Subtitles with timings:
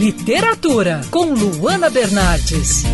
[0.00, 2.84] Literatura, com Luana Bernardes.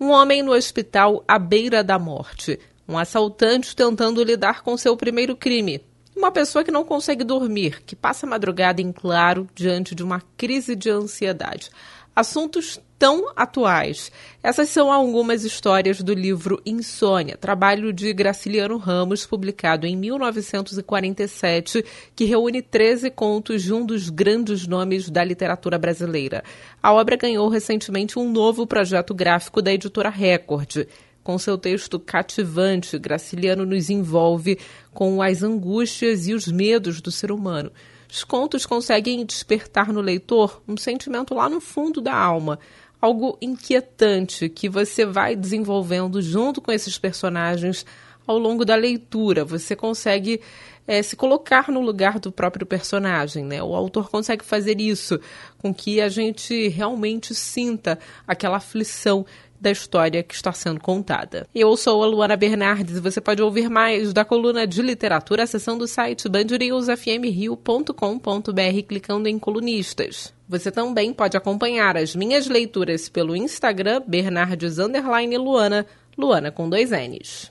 [0.00, 2.60] Um homem no hospital à beira da morte.
[2.88, 5.80] Um assaltante tentando lidar com seu primeiro crime.
[6.16, 10.22] Uma pessoa que não consegue dormir, que passa a madrugada em claro diante de uma
[10.36, 11.70] crise de ansiedade.
[12.14, 14.10] Assuntos tão atuais.
[14.42, 21.84] Essas são algumas histórias do livro Insônia, trabalho de Graciliano Ramos, publicado em 1947,
[22.16, 26.42] que reúne 13 contos de um dos grandes nomes da literatura brasileira.
[26.82, 30.86] A obra ganhou recentemente um novo projeto gráfico da editora Record.
[31.22, 34.58] Com seu texto cativante, Graciliano nos envolve
[34.92, 37.70] com as angústias e os medos do ser humano.
[38.10, 42.58] Os contos conseguem despertar no leitor um sentimento lá no fundo da alma,
[43.00, 47.84] algo inquietante que você vai desenvolvendo junto com esses personagens
[48.28, 49.44] ao longo da leitura.
[49.44, 50.40] Você consegue
[50.86, 53.62] é, se colocar no lugar do próprio personagem, né?
[53.62, 55.18] O autor consegue fazer isso
[55.58, 59.26] com que a gente realmente sinta aquela aflição
[59.60, 61.46] da história que está sendo contada.
[61.54, 65.84] Eu sou a Luana Bernardes e você pode ouvir mais da coluna de literatura acessando
[65.84, 70.32] o site bandnewsfmrio.com.br clicando em colunistas.
[70.48, 75.84] Você também pode acompanhar as minhas leituras pelo Instagram Bernardes Luana,
[76.16, 77.50] Luana com dois N's.